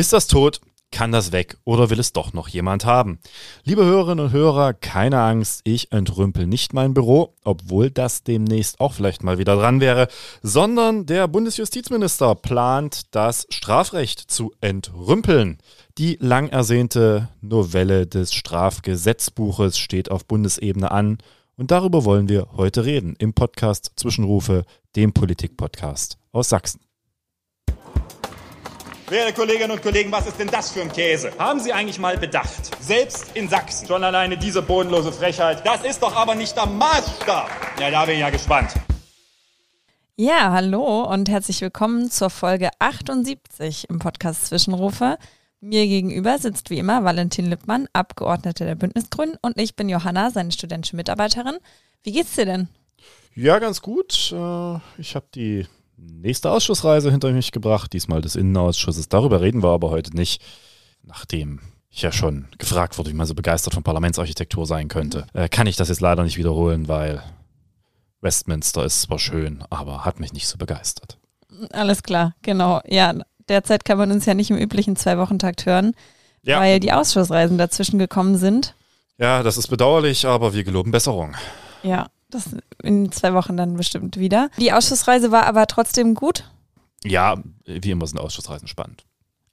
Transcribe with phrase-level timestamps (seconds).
[0.00, 0.62] Ist das tot?
[0.90, 3.18] Kann das weg oder will es doch noch jemand haben?
[3.64, 8.94] Liebe Hörerinnen und Hörer, keine Angst, ich entrümpel nicht mein Büro, obwohl das demnächst auch
[8.94, 10.08] vielleicht mal wieder dran wäre,
[10.40, 15.58] sondern der Bundesjustizminister plant, das Strafrecht zu entrümpeln.
[15.98, 21.18] Die lang ersehnte Novelle des Strafgesetzbuches steht auf Bundesebene an
[21.58, 24.64] und darüber wollen wir heute reden im Podcast Zwischenrufe,
[24.96, 26.89] dem Politikpodcast aus Sachsen.
[29.10, 31.32] Werte Kolleginnen und Kollegen, was ist denn das für ein Käse?
[31.36, 32.70] Haben Sie eigentlich mal bedacht?
[32.80, 33.88] Selbst in Sachsen.
[33.88, 35.66] Schon alleine diese bodenlose Frechheit.
[35.66, 37.50] Das ist doch aber nicht der Maßstab.
[37.80, 38.70] Ja, da bin ich ja gespannt.
[40.14, 45.18] Ja, hallo und herzlich willkommen zur Folge 78 im Podcast Zwischenrufe.
[45.60, 50.52] Mir gegenüber sitzt wie immer Valentin Lippmann, Abgeordnete der Bündnisgrünen und ich bin Johanna, seine
[50.52, 51.58] studentische Mitarbeiterin.
[52.04, 52.68] Wie geht's dir denn?
[53.34, 54.30] Ja, ganz gut.
[54.30, 55.66] Äh, ich habe die
[56.00, 59.08] nächste Ausschussreise hinter mich gebracht, diesmal des Innenausschusses.
[59.08, 60.42] Darüber reden wir aber heute nicht,
[61.02, 61.60] nachdem
[61.90, 65.26] ich ja schon gefragt wurde, wie man so begeistert von Parlamentsarchitektur sein könnte.
[65.34, 67.22] Äh, kann ich das jetzt leider nicht wiederholen, weil
[68.20, 71.18] Westminster ist zwar schön, aber hat mich nicht so begeistert.
[71.72, 72.80] Alles klar, genau.
[72.86, 73.14] Ja,
[73.48, 75.92] derzeit kann man uns ja nicht im üblichen Zwei-Wochen-Takt hören,
[76.42, 76.60] ja.
[76.60, 78.74] weil die Ausschussreisen dazwischen gekommen sind.
[79.18, 81.34] Ja, das ist bedauerlich, aber wir geloben Besserung.
[81.82, 82.50] Ja, das
[82.82, 84.48] in zwei Wochen dann bestimmt wieder.
[84.58, 86.44] Die Ausschussreise war aber trotzdem gut?
[87.04, 89.04] Ja, wie immer sind Ausschussreisen spannend.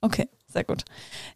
[0.01, 0.83] Okay, sehr gut.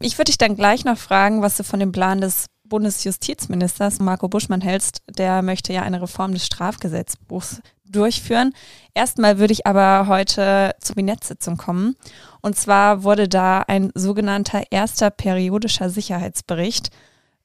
[0.00, 4.28] Ich würde dich dann gleich noch fragen, was du von dem Plan des Bundesjustizministers Marco
[4.28, 5.02] Buschmann hältst.
[5.08, 8.54] Der möchte ja eine Reform des Strafgesetzbuchs durchführen.
[8.94, 11.96] Erstmal würde ich aber heute zur Kabinettsitzung kommen.
[12.40, 16.90] Und zwar wurde da ein sogenannter erster periodischer Sicherheitsbericht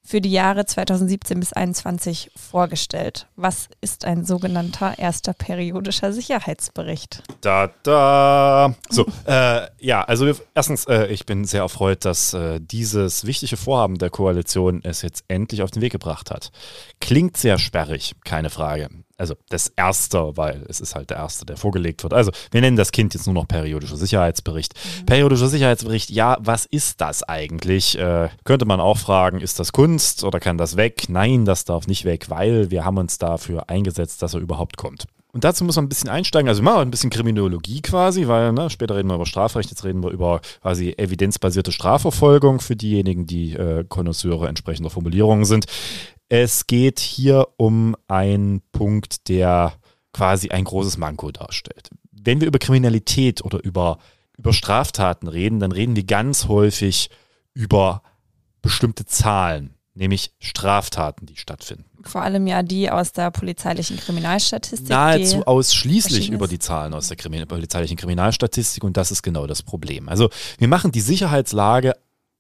[0.08, 3.27] für die Jahre 2017 bis 2021 vorgestellt.
[3.36, 7.23] Was ist ein sogenannter erster periodischer Sicherheitsbericht?
[7.41, 8.73] Da, da.
[8.89, 13.97] So, äh, ja, also erstens, äh, ich bin sehr erfreut, dass äh, dieses wichtige Vorhaben
[13.97, 16.52] der Koalition es jetzt endlich auf den Weg gebracht hat.
[17.02, 18.87] Klingt sehr sperrig, keine Frage
[19.17, 22.14] also das erste, weil es ist halt der erste, der vorgelegt wird.
[22.14, 24.73] Also wir nennen das Kind jetzt nur noch periodischer Sicherheitsbericht.
[24.73, 25.05] Mhm.
[25.05, 27.98] Periodischer Sicherheitsbericht, ja, was ist das eigentlich?
[27.98, 31.06] Äh, könnte man auch fragen, ist das Kunst oder kann das weg?
[31.10, 35.06] Nein, das darf nicht weg, weil wir haben uns dafür eingesetzt, dass er überhaupt kommt.
[35.33, 36.50] Und dazu muss man ein bisschen einsteigen.
[36.50, 39.83] Also wir machen ein bisschen Kriminologie quasi, weil ne, später reden wir über Strafrecht, jetzt
[39.83, 45.66] reden wir über quasi evidenzbasierte Strafverfolgung für diejenigen, die äh, Konnoisseure entsprechender Formulierungen sind.
[46.30, 49.73] Es geht hier um einen Punkt, der
[50.14, 51.89] quasi ein großes Manko darstellt.
[52.11, 53.99] Wenn wir über Kriminalität oder über,
[54.38, 57.10] über Straftaten reden, dann reden wir ganz häufig
[57.54, 58.02] über
[58.61, 61.86] bestimmte Zahlen, nämlich Straftaten, die stattfinden.
[62.04, 64.89] Vor allem ja die aus der polizeilichen Kriminalstatistik.
[64.89, 69.64] Nahezu ausschließlich über die Zahlen aus der Krimi polizeilichen Kriminalstatistik und das ist genau das
[69.64, 70.09] Problem.
[70.09, 71.94] Also wir machen die Sicherheitslage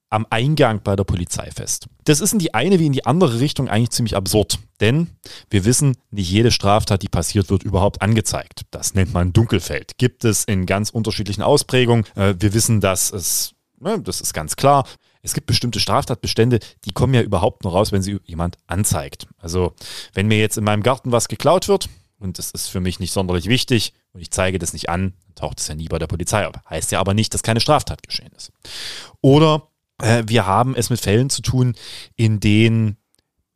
[0.09, 1.87] am Eingang bei der Polizei fest.
[2.05, 5.09] Das ist in die eine wie in die andere Richtung eigentlich ziemlich absurd, denn
[5.49, 8.61] wir wissen, nicht jede Straftat, die passiert wird, überhaupt angezeigt.
[8.71, 9.97] Das nennt man Dunkelfeld.
[9.97, 12.05] Gibt es in ganz unterschiedlichen Ausprägungen.
[12.15, 14.85] Äh, wir wissen, dass es, ne, das ist ganz klar,
[15.21, 19.27] es gibt bestimmte Straftatbestände, die kommen ja überhaupt nur raus, wenn sie jemand anzeigt.
[19.37, 19.73] Also,
[20.13, 21.89] wenn mir jetzt in meinem Garten was geklaut wird,
[22.19, 25.59] und das ist für mich nicht sonderlich wichtig, und ich zeige das nicht an, taucht
[25.59, 26.55] es ja nie bei der Polizei auf.
[26.69, 28.51] Heißt ja aber nicht, dass keine Straftat geschehen ist.
[29.21, 29.67] Oder
[30.01, 31.75] äh, wir haben es mit Fällen zu tun,
[32.15, 32.97] in denen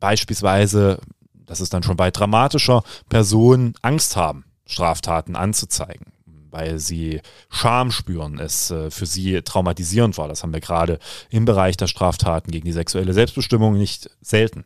[0.00, 0.98] beispielsweise,
[1.34, 6.12] das ist dann schon weit dramatischer, Personen Angst haben, Straftaten anzuzeigen
[6.52, 10.28] weil sie Scham spüren, es äh, für sie traumatisierend war.
[10.28, 10.98] Das haben wir gerade
[11.30, 14.64] im Bereich der Straftaten gegen die sexuelle Selbstbestimmung nicht selten.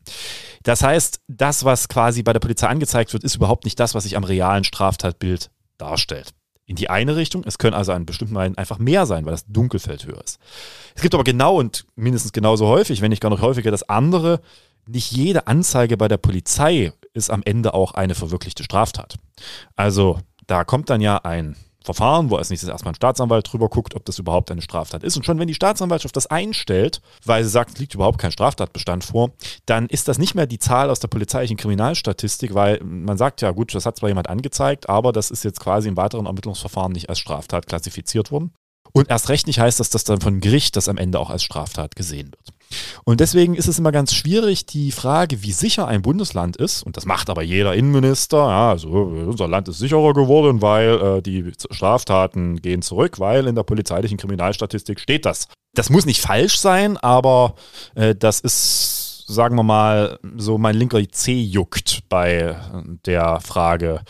[0.64, 4.02] Das heißt, das, was quasi bei der Polizei angezeigt wird, ist überhaupt nicht das, was
[4.02, 6.34] sich am realen Straftatbild darstellt
[6.66, 7.44] in die eine Richtung.
[7.46, 10.38] Es können also an bestimmten Momenten einfach mehr sein, weil das Dunkelfeld höher ist.
[10.94, 14.40] Es gibt aber genau und mindestens genauso häufig, wenn nicht gar noch häufiger, das andere.
[14.86, 19.16] Nicht jede Anzeige bei der Polizei ist am Ende auch eine verwirklichte Straftat.
[19.74, 23.94] Also da kommt dann ja ein Verfahren, wo als nächstes erstmal ein Staatsanwalt drüber guckt,
[23.94, 25.16] ob das überhaupt eine Straftat ist.
[25.16, 29.04] Und schon wenn die Staatsanwaltschaft das einstellt, weil sie sagt, es liegt überhaupt kein Straftatbestand
[29.04, 29.30] vor,
[29.64, 33.52] dann ist das nicht mehr die Zahl aus der polizeilichen Kriminalstatistik, weil man sagt ja,
[33.52, 37.08] gut, das hat zwar jemand angezeigt, aber das ist jetzt quasi im weiteren Ermittlungsverfahren nicht
[37.08, 38.52] als Straftat klassifiziert worden.
[38.92, 41.42] Und erst recht nicht heißt, dass das dann von Gericht das am Ende auch als
[41.42, 42.55] Straftat gesehen wird.
[43.04, 46.96] Und deswegen ist es immer ganz schwierig, die Frage, wie sicher ein Bundesland ist, und
[46.96, 51.52] das macht aber jeder Innenminister, ja, also unser Land ist sicherer geworden, weil äh, die
[51.70, 55.48] Straftaten gehen zurück, weil in der polizeilichen Kriminalstatistik steht das.
[55.74, 57.54] Das muss nicht falsch sein, aber
[57.94, 62.56] äh, das ist, sagen wir mal, so mein linker C juckt bei
[63.04, 64.00] der Frage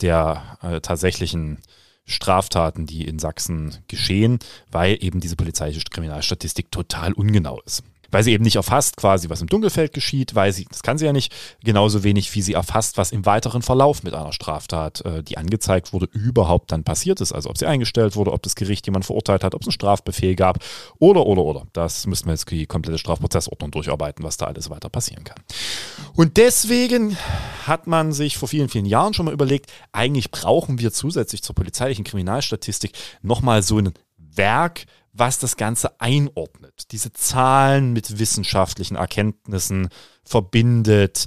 [0.00, 1.58] der äh, tatsächlichen
[2.06, 4.38] Straftaten, die in Sachsen geschehen,
[4.70, 9.40] weil eben diese polizeiliche Kriminalstatistik total ungenau ist weil sie eben nicht erfasst quasi, was
[9.40, 12.98] im Dunkelfeld geschieht, weil sie, das kann sie ja nicht, genauso wenig wie sie erfasst,
[12.98, 17.32] was im weiteren Verlauf mit einer Straftat, äh, die angezeigt wurde, überhaupt dann passiert ist.
[17.32, 20.34] Also ob sie eingestellt wurde, ob das Gericht jemand verurteilt hat, ob es einen Strafbefehl
[20.36, 20.58] gab
[20.98, 21.66] oder, oder, oder.
[21.72, 25.38] Das müssten wir jetzt die komplette Strafprozessordnung durcharbeiten, was da alles weiter passieren kann.
[26.14, 27.16] Und deswegen
[27.66, 31.54] hat man sich vor vielen, vielen Jahren schon mal überlegt, eigentlich brauchen wir zusätzlich zur
[31.54, 32.92] polizeilichen Kriminalstatistik
[33.22, 34.84] nochmal so ein Werk,
[35.18, 39.88] was das Ganze einordnet, diese Zahlen mit wissenschaftlichen Erkenntnissen
[40.24, 41.26] verbindet,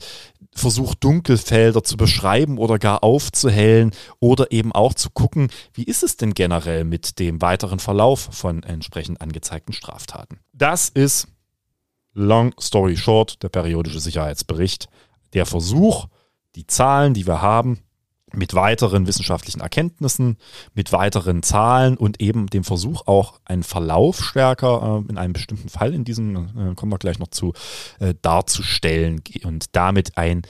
[0.54, 6.18] versucht Dunkelfelder zu beschreiben oder gar aufzuhellen oder eben auch zu gucken, wie ist es
[6.18, 10.40] denn generell mit dem weiteren Verlauf von entsprechend angezeigten Straftaten.
[10.54, 11.28] Das ist,
[12.14, 14.88] long story short, der periodische Sicherheitsbericht,
[15.34, 16.08] der Versuch,
[16.56, 17.80] die Zahlen, die wir haben,
[18.34, 20.38] mit weiteren wissenschaftlichen Erkenntnissen,
[20.74, 25.70] mit weiteren Zahlen und eben dem Versuch auch einen Verlauf stärker äh, in einem bestimmten
[25.70, 27.54] Fall, in diesem äh, kommen wir gleich noch zu,
[28.00, 30.44] äh, darzustellen und damit ein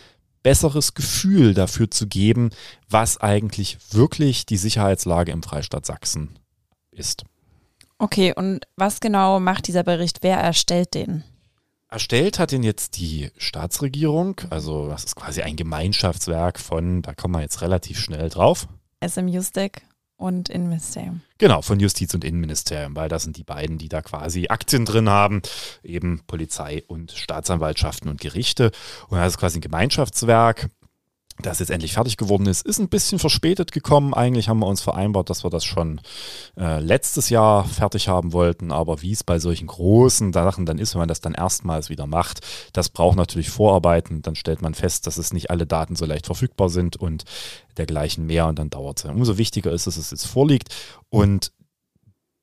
[0.44, 2.50] besseres Gefühl dafür zu geben,
[2.90, 6.40] was eigentlich wirklich die Sicherheitslage im Freistaat Sachsen
[6.92, 7.24] ist.
[7.98, 10.20] Okay, und was genau macht dieser Bericht?
[10.22, 11.24] Wer erstellt den?
[11.92, 17.34] Erstellt hat ihn jetzt die Staatsregierung, also das ist quasi ein Gemeinschaftswerk von, da kommen
[17.34, 18.68] wir jetzt relativ schnell drauf.
[19.04, 19.82] SM Justec
[20.16, 21.22] und Innenministerium.
[21.40, 25.10] Genau, von Justiz und Innenministerium, weil das sind die beiden, die da quasi Aktien drin
[25.10, 25.42] haben,
[25.82, 28.72] eben Polizei und Staatsanwaltschaften und Gerichte.
[29.08, 30.70] Und das ist quasi ein Gemeinschaftswerk
[31.42, 34.14] das jetzt endlich fertig geworden ist, ist ein bisschen verspätet gekommen.
[34.14, 36.02] Eigentlich haben wir uns vereinbart, dass wir das schon
[36.58, 38.72] äh, letztes Jahr fertig haben wollten.
[38.72, 42.08] Aber wie es bei solchen großen Sachen dann ist, wenn man das dann erstmals wieder
[42.08, 42.42] macht,
[42.74, 44.22] das braucht natürlich Vorarbeiten.
[44.22, 47.24] Dann stellt man fest, dass es nicht alle Daten so leicht verfügbar sind und
[47.78, 48.48] dergleichen mehr.
[48.48, 49.06] Und dann dauert es.
[49.06, 50.76] Umso wichtiger ist, dass es jetzt vorliegt.
[51.10, 51.52] Und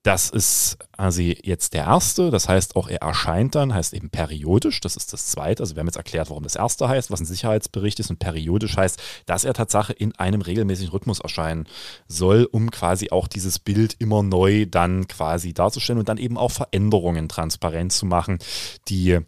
[0.07, 4.79] das ist also jetzt der erste, das heißt auch er erscheint dann, heißt eben periodisch,
[4.79, 5.61] das ist das zweite.
[5.61, 8.09] Also wir haben jetzt erklärt, warum das erste heißt, was ein Sicherheitsbericht ist.
[8.09, 11.67] Und periodisch heißt, dass er Tatsache in einem regelmäßigen Rhythmus erscheinen
[12.07, 16.51] soll, um quasi auch dieses Bild immer neu dann quasi darzustellen und dann eben auch
[16.51, 18.39] Veränderungen transparent zu machen,
[18.87, 19.19] die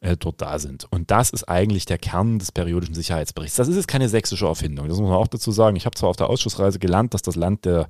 [0.00, 0.86] äh, dort da sind.
[0.90, 3.56] Und das ist eigentlich der Kern des periodischen Sicherheitsberichts.
[3.56, 5.76] Das ist jetzt keine sächsische Erfindung, das muss man auch dazu sagen.
[5.76, 7.88] Ich habe zwar auf der Ausschussreise gelernt, dass das Land der,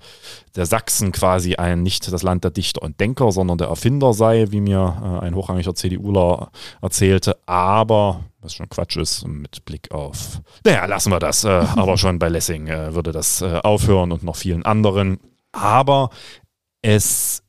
[0.55, 4.47] der Sachsen quasi ein, nicht das Land der Dichter und Denker, sondern der Erfinder sei,
[4.51, 6.51] wie mir äh, ein hochrangiger CDUler
[6.83, 11.99] erzählte, aber was schon Quatsch ist mit Blick auf, naja, lassen wir das, äh, aber
[11.99, 15.19] schon bei Lessing äh, würde das äh, aufhören und noch vielen anderen.
[15.53, 16.11] Aber
[16.83, 17.43] es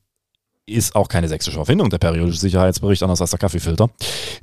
[0.68, 3.90] ist auch keine sächsische Erfindung, der periodische Sicherheitsbericht, anders als der Kaffeefilter.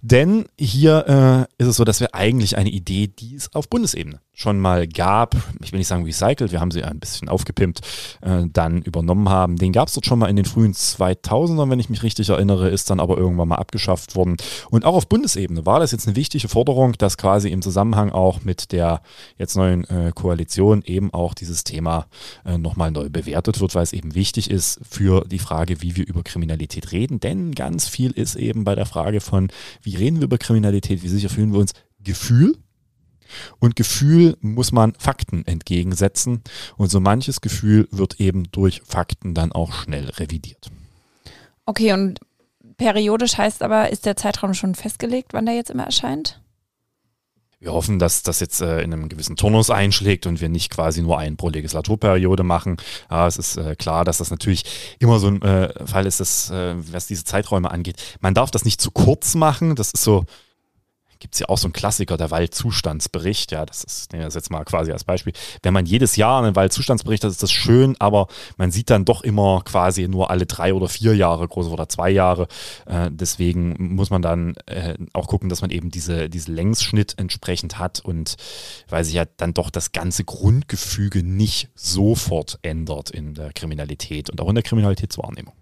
[0.02, 4.20] Denn hier äh, ist es so, dass wir eigentlich eine Idee, die es auf Bundesebene
[4.36, 7.82] schon mal gab, ich will nicht sagen recycelt, wir haben sie ein bisschen aufgepimpt,
[8.22, 9.56] äh, dann übernommen haben.
[9.56, 12.70] Den gab es dort schon mal in den frühen 2000ern, wenn ich mich richtig erinnere,
[12.70, 14.36] ist dann aber irgendwann mal abgeschafft worden.
[14.70, 18.44] Und auch auf Bundesebene war das jetzt eine wichtige Forderung, dass quasi im Zusammenhang auch
[18.44, 19.02] mit der
[19.38, 22.08] jetzt neuen äh, Koalition eben auch dieses Thema
[22.44, 26.06] äh, nochmal neu bewertet wird, weil es eben wichtig ist für die Frage, wie wir
[26.06, 27.22] über Kriminalität reden.
[27.22, 29.48] Denn ganz viel ist eben bei der Frage von,
[29.82, 31.72] wie reden wir über Kriminalität, wie sicher fühlen wir uns,
[32.04, 32.56] Gefühl
[33.60, 36.42] und Gefühl muss man Fakten entgegensetzen.
[36.78, 40.70] Und so manches Gefühl wird eben durch Fakten dann auch schnell revidiert.
[41.66, 42.20] Okay, und
[42.78, 46.40] periodisch heißt aber, ist der Zeitraum schon festgelegt, wann der jetzt immer erscheint?
[47.60, 51.02] Wir hoffen, dass das jetzt äh, in einem gewissen Turnus einschlägt und wir nicht quasi
[51.02, 52.78] nur einen pro Legislaturperiode machen.
[53.10, 54.66] Ja, es ist äh, klar, dass das natürlich
[55.00, 57.96] immer so ein äh, Fall ist, dass, äh, was diese Zeiträume angeht.
[58.20, 59.76] Man darf das nicht zu kurz machen.
[59.76, 60.26] Das ist so,
[61.20, 63.52] gibt es ja auch so einen Klassiker, der Waldzustandsbericht.
[63.52, 65.34] Ja, das ist, nehmen wir das jetzt mal quasi als Beispiel.
[65.64, 69.24] Wenn man jedes Jahr einen Waldzustandsbericht hat, ist das schön, aber man sieht dann doch
[69.24, 72.48] immer quasi nur alle drei oder vier Jahre groß oder zwei Jahre.
[72.86, 77.80] Äh, deswegen muss man dann äh, auch gucken, dass man eben diese, diese Längsschnitt entsprechend
[77.80, 78.36] hat und
[78.90, 84.42] weil sich ja dann doch das ganze Grundgefüge nicht sofort ändert in der Kriminalität und
[84.42, 85.54] auch in der Kriminalitätswahrnehmung.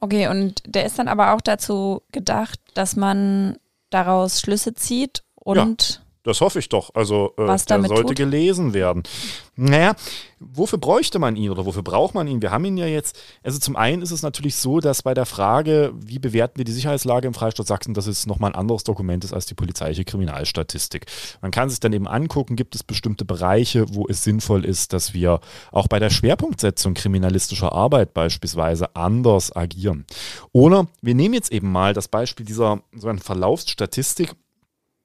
[0.00, 3.56] Okay, und der ist dann aber auch dazu gedacht, dass man
[3.90, 6.02] daraus Schlüsse zieht und.
[6.26, 6.90] Das hoffe ich doch.
[6.92, 8.16] Also äh, Was der sollte tut?
[8.16, 9.04] gelesen werden.
[9.54, 9.94] Naja,
[10.40, 12.42] wofür bräuchte man ihn oder wofür braucht man ihn?
[12.42, 13.16] Wir haben ihn ja jetzt.
[13.44, 16.72] Also zum einen ist es natürlich so, dass bei der Frage, wie bewerten wir die
[16.72, 21.06] Sicherheitslage im Freistaat Sachsen, dass es nochmal ein anderes Dokument ist als die polizeiliche Kriminalstatistik.
[21.42, 25.14] Man kann sich dann eben angucken, gibt es bestimmte Bereiche, wo es sinnvoll ist, dass
[25.14, 25.38] wir
[25.70, 30.04] auch bei der Schwerpunktsetzung kriminalistischer Arbeit beispielsweise anders agieren.
[30.50, 34.34] Oder wir nehmen jetzt eben mal das Beispiel dieser so einer Verlaufsstatistik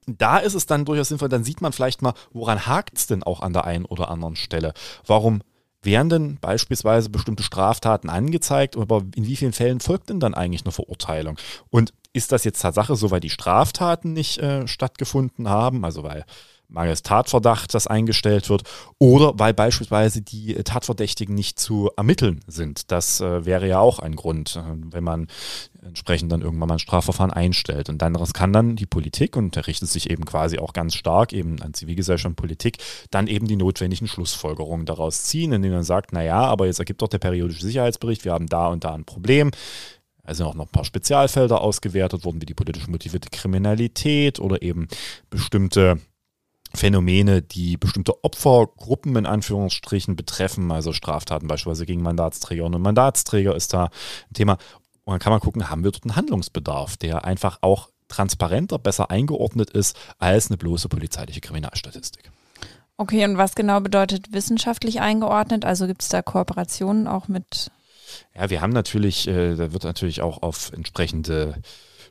[0.08, 3.24] da ist es dann durchaus sinnvoll, dann sieht man vielleicht mal, woran hakt es denn
[3.24, 4.74] auch an der einen oder anderen Stelle.
[5.06, 5.42] Warum
[5.84, 10.64] werden denn beispielsweise bestimmte Straftaten angezeigt, aber in wie vielen Fällen folgt denn dann eigentlich
[10.64, 11.38] eine Verurteilung?
[11.70, 16.26] Und ist das jetzt Tatsache so, weil die Straftaten nicht äh, stattgefunden haben, also weil
[16.72, 18.64] mangels Tatverdacht das eingestellt wird
[18.98, 22.92] oder weil beispielsweise die Tatverdächtigen nicht zu ermitteln sind.
[22.92, 25.28] Das äh, wäre ja auch ein Grund, äh, wenn man
[25.84, 27.90] entsprechend dann irgendwann mal ein Strafverfahren einstellt.
[27.90, 30.96] Und dann das kann dann die Politik, und der richtet sich eben quasi auch ganz
[30.96, 32.78] stark eben an Zivilgesellschaft und Politik,
[33.10, 37.08] dann eben die notwendigen Schlussfolgerungen daraus ziehen, indem man sagt, naja, aber jetzt ergibt doch
[37.08, 39.52] der periodische Sicherheitsbericht, wir haben da und da ein Problem.
[40.24, 44.88] Also auch noch ein paar Spezialfelder ausgewertet worden, wie die politisch motivierte Kriminalität oder eben
[45.32, 46.00] bestimmte
[46.74, 53.74] Phänomene, die bestimmte Opfergruppen in Anführungsstrichen betreffen, also Straftaten beispielsweise gegen Mandatsträger und Mandatsträger ist
[53.74, 54.58] da ein Thema.
[55.04, 59.10] Und dann kann man gucken, haben wir dort einen Handlungsbedarf, der einfach auch transparenter, besser
[59.10, 62.32] eingeordnet ist als eine bloße polizeiliche Kriminalstatistik.
[62.98, 65.66] Okay, und was genau bedeutet wissenschaftlich eingeordnet?
[65.66, 67.72] Also gibt es da Kooperationen auch mit?
[68.36, 71.56] Ja, wir haben natürlich, äh, da wird natürlich auch auf entsprechende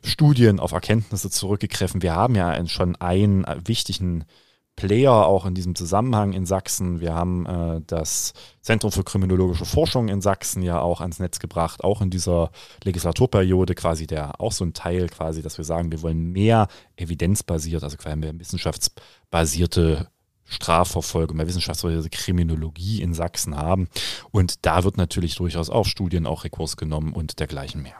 [0.03, 2.01] Studien, auf Erkenntnisse zurückgegriffen.
[2.01, 4.25] Wir haben ja schon einen wichtigen
[4.75, 6.99] Player auch in diesem Zusammenhang in Sachsen.
[7.01, 11.83] Wir haben äh, das Zentrum für kriminologische Forschung in Sachsen ja auch ans Netz gebracht,
[11.83, 12.51] auch in dieser
[12.83, 17.83] Legislaturperiode quasi der auch so ein Teil quasi, dass wir sagen, wir wollen mehr evidenzbasiert,
[17.83, 20.07] also quasi mehr wissenschaftsbasierte
[20.45, 23.87] Strafverfolgung, mehr wissenschaftsbasierte Kriminologie in Sachsen haben.
[24.31, 27.95] Und da wird natürlich durchaus auf Studien auch Rekurs genommen und dergleichen mehr.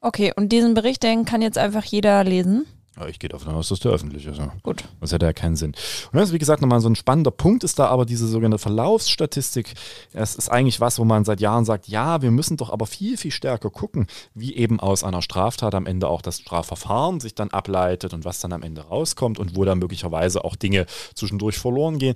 [0.00, 2.66] Okay, und diesen Bericht, den kann jetzt einfach jeder lesen?
[2.96, 4.38] Ja, ich gehe davon aus, dass der öffentlich ist.
[4.38, 4.52] Ja.
[4.62, 4.84] Gut.
[5.00, 5.72] Das hätte ja keinen Sinn.
[6.12, 8.58] Und das ist, wie gesagt, nochmal so ein spannender Punkt ist da aber diese sogenannte
[8.58, 9.74] Verlaufsstatistik.
[10.12, 13.16] Es ist eigentlich was, wo man seit Jahren sagt, ja, wir müssen doch aber viel,
[13.16, 17.50] viel stärker gucken, wie eben aus einer Straftat am Ende auch das Strafverfahren sich dann
[17.50, 21.98] ableitet und was dann am Ende rauskommt und wo dann möglicherweise auch Dinge zwischendurch verloren
[21.98, 22.14] gehen.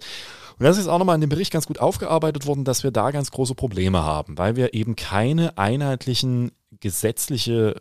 [0.58, 3.10] Und das ist auch nochmal in dem Bericht ganz gut aufgearbeitet worden, dass wir da
[3.10, 7.76] ganz große Probleme haben, weil wir eben keine einheitlichen gesetzliche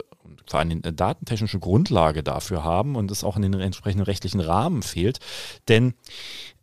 [0.52, 5.20] allem eine datentechnische Grundlage dafür haben und es auch in den entsprechenden rechtlichen Rahmen fehlt.
[5.68, 5.94] Denn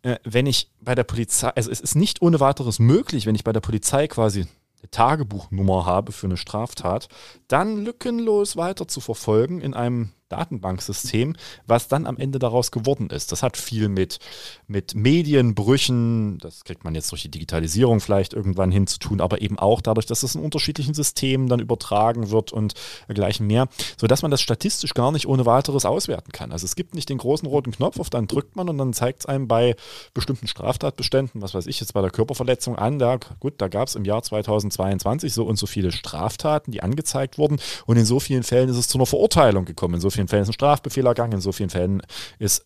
[0.01, 3.43] äh, wenn ich bei der Polizei, also es ist nicht ohne weiteres möglich, wenn ich
[3.43, 7.07] bei der Polizei quasi eine Tagebuchnummer habe für eine Straftat,
[7.47, 11.35] dann lückenlos weiter zu verfolgen in einem Datenbanksystem,
[11.67, 13.31] was dann am Ende daraus geworden ist.
[13.31, 14.19] Das hat viel mit,
[14.67, 19.81] mit Medienbrüchen, das kriegt man jetzt durch die Digitalisierung vielleicht irgendwann hinzutun, aber eben auch
[19.81, 22.73] dadurch, dass es in unterschiedlichen Systemen dann übertragen wird und
[23.07, 23.67] dergleichen mehr,
[23.97, 26.51] sodass man das statistisch gar nicht ohne weiteres auswerten kann.
[26.51, 29.19] Also es gibt nicht den großen roten Knopf, auf dann drückt man und dann zeigt
[29.19, 29.75] es einem bei
[30.15, 33.95] bestimmten Straftatbeständen, was weiß ich jetzt bei der Körperverletzung an, da, gut, da gab es
[33.95, 38.43] im Jahr 2022 so und so viele Straftaten, die angezeigt wurden und in so vielen
[38.43, 39.95] Fällen ist es zu einer Verurteilung gekommen.
[39.95, 42.01] In so vielen Fällen ist ein Strafbefehl ergangen, in so vielen Fällen
[42.39, 42.65] ist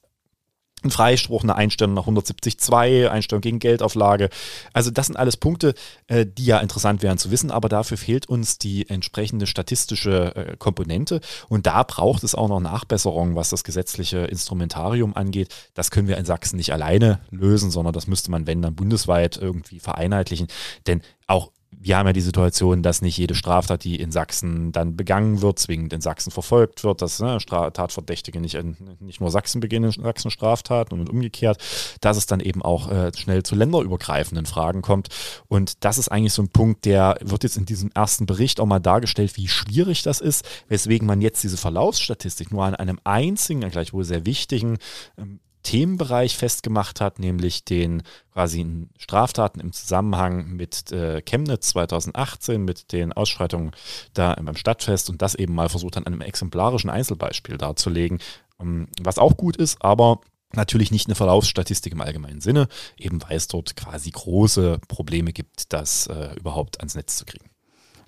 [0.83, 4.29] ein Freispruch, eine Einstellung nach 170.2, Einstellung gegen Geldauflage.
[4.73, 5.73] Also das sind alles Punkte,
[6.07, 10.57] äh, die ja interessant wären zu wissen, aber dafür fehlt uns die entsprechende statistische äh,
[10.57, 15.53] Komponente und da braucht es auch noch Nachbesserungen, was das gesetzliche Instrumentarium angeht.
[15.73, 19.37] Das können wir in Sachsen nicht alleine lösen, sondern das müsste man, wenn dann bundesweit
[19.37, 20.47] irgendwie vereinheitlichen,
[20.87, 24.97] denn auch wir haben ja die Situation, dass nicht jede Straftat, die in Sachsen dann
[24.97, 29.61] begangen wird, zwingend in Sachsen verfolgt wird, dass ne, Tatverdächtige nicht, in, nicht nur Sachsen
[29.61, 31.57] beginnen, Sachsen Straftaten und umgekehrt,
[32.01, 35.07] dass es dann eben auch äh, schnell zu länderübergreifenden Fragen kommt.
[35.47, 38.65] Und das ist eigentlich so ein Punkt, der wird jetzt in diesem ersten Bericht auch
[38.65, 43.61] mal dargestellt, wie schwierig das ist, weswegen man jetzt diese Verlaufsstatistik nur an einem einzigen,
[43.69, 44.77] gleichwohl sehr wichtigen
[45.17, 52.91] ähm, Themenbereich festgemacht hat, nämlich den quasi Straftaten im Zusammenhang mit äh, Chemnitz 2018, mit
[52.91, 53.71] den Ausschreitungen
[54.13, 58.19] da beim Stadtfest und das eben mal versucht an einem exemplarischen Einzelbeispiel darzulegen,
[58.59, 60.21] ähm, was auch gut ist, aber
[60.53, 65.73] natürlich nicht eine Verlaufsstatistik im allgemeinen Sinne, eben weil es dort quasi große Probleme gibt,
[65.73, 67.49] das äh, überhaupt ans Netz zu kriegen.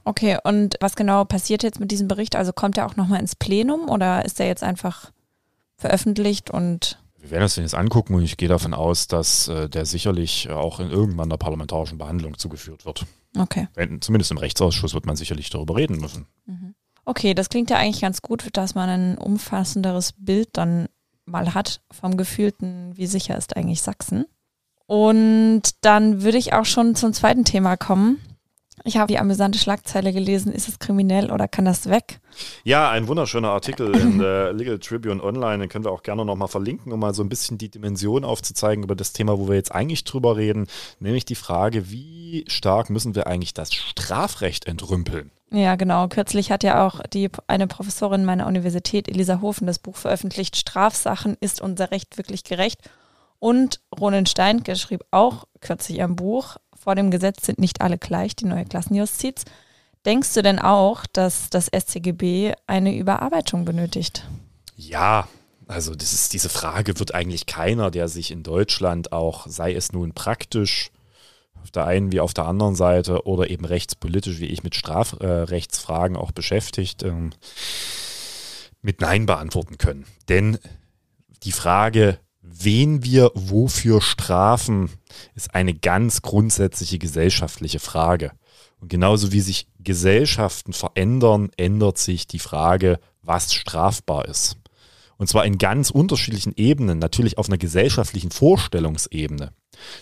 [0.04, 2.36] Okay, und was genau passiert jetzt mit diesem Bericht?
[2.36, 5.12] Also kommt er auch nochmal ins Plenum oder ist er jetzt einfach
[5.78, 9.70] veröffentlicht und wir werden uns den jetzt angucken und ich gehe davon aus, dass äh,
[9.70, 13.06] der sicherlich auch in irgendwann der parlamentarischen Behandlung zugeführt wird.
[13.38, 13.68] Okay.
[13.76, 16.26] Wenn, zumindest im Rechtsausschuss wird man sicherlich darüber reden müssen.
[16.46, 16.76] Mhm.
[17.06, 20.88] Okay, das klingt ja eigentlich ganz gut, dass man ein umfassenderes Bild dann
[21.26, 24.26] mal hat vom gefühlten, wie sicher ist eigentlich Sachsen.
[24.86, 28.20] Und dann würde ich auch schon zum zweiten Thema kommen.
[28.84, 32.20] Ich habe die amüsante Schlagzeile gelesen, ist es kriminell oder kann das weg?
[32.64, 36.48] Ja, ein wunderschöner Artikel in der Legal Tribune Online, den können wir auch gerne nochmal
[36.48, 39.74] verlinken, um mal so ein bisschen die Dimension aufzuzeigen über das Thema, wo wir jetzt
[39.74, 40.68] eigentlich drüber reden,
[41.00, 45.32] nämlich die Frage, wie stark müssen wir eigentlich das Strafrecht entrümpeln?
[45.54, 46.08] Ja, genau.
[46.08, 51.36] Kürzlich hat ja auch die, eine Professorin meiner Universität, Elisa Hofen, das Buch veröffentlicht, Strafsachen,
[51.42, 52.80] ist unser Recht wirklich gerecht?
[53.40, 58.36] Und Ronen Steinke schrieb auch kürzlich ein Buch, vor dem Gesetz sind nicht alle gleich,
[58.36, 59.46] die neue Klassenjustiz.
[60.06, 64.28] Denkst du denn auch, dass das SCGB eine Überarbeitung benötigt?
[64.76, 65.28] Ja,
[65.68, 70.14] also ist, diese Frage wird eigentlich keiner, der sich in Deutschland auch, sei es nun
[70.14, 70.92] praktisch
[71.62, 76.18] auf der einen wie auf der anderen Seite oder eben rechtspolitisch, wie ich mit Strafrechtsfragen
[76.18, 77.30] auch beschäftigt, ähm,
[78.82, 80.06] mit Nein beantworten können.
[80.28, 80.58] Denn
[81.44, 84.90] die Frage, wen wir wofür strafen,
[85.36, 88.32] ist eine ganz grundsätzliche gesellschaftliche Frage.
[88.80, 94.58] Und genauso wie sich Gesellschaften verändern, ändert sich die Frage, was strafbar ist.
[95.18, 99.54] Und zwar in ganz unterschiedlichen Ebenen, natürlich auf einer gesellschaftlichen Vorstellungsebene.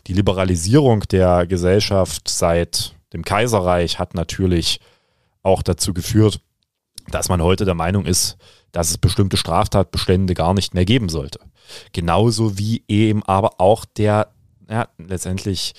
[0.08, 4.79] Die Liberalisierung der Gesellschaft seit dem Kaiserreich hat natürlich
[5.43, 6.39] auch dazu geführt,
[7.10, 8.38] dass man heute der Meinung ist,
[8.72, 11.39] dass es bestimmte Straftatbestände gar nicht mehr geben sollte.
[11.93, 14.31] Genauso wie eben aber auch der,
[14.69, 15.73] ja, letztendlich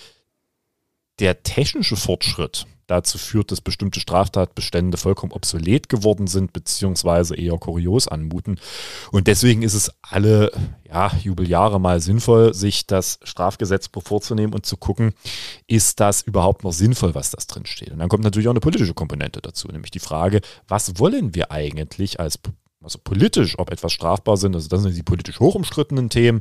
[1.18, 8.08] der technische Fortschritt dazu führt, dass bestimmte Straftatbestände vollkommen obsolet geworden sind, beziehungsweise eher kurios
[8.08, 8.58] anmuten.
[9.12, 10.50] Und deswegen ist es alle
[10.88, 15.12] ja, Jubeljahre mal sinnvoll, sich das Strafgesetzbuch vorzunehmen und zu gucken,
[15.66, 17.92] ist das überhaupt noch sinnvoll, was das drin steht.
[17.92, 21.52] Und dann kommt natürlich auch eine politische Komponente dazu, nämlich die Frage, was wollen wir
[21.52, 22.38] eigentlich als
[22.82, 26.40] also politisch, ob etwas strafbar sind, also das sind die politisch hochumstrittenen Themen,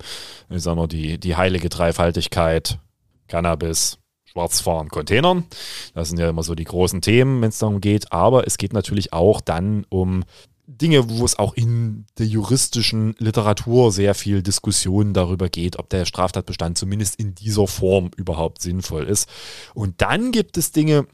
[0.50, 2.80] ich sage mal die, die heilige Dreifaltigkeit,
[3.28, 5.46] Cannabis, Schwarzfahren, Containern.
[5.94, 8.12] Das sind ja immer so die großen Themen, wenn es darum geht.
[8.12, 10.24] Aber es geht natürlich auch dann um
[10.68, 16.06] Dinge, wo es auch in der juristischen Literatur sehr viel Diskussion darüber geht, ob der
[16.06, 19.28] Straftatbestand zumindest in dieser Form überhaupt sinnvoll ist.
[19.74, 21.08] Und dann gibt es Dinge,